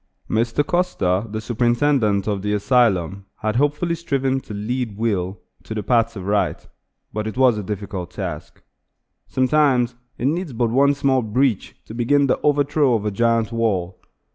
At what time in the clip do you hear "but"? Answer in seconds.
7.13-7.27, 10.53-10.71